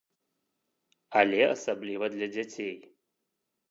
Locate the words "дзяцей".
2.37-2.77